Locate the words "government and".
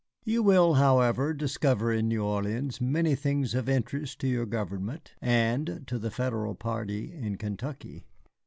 4.47-5.83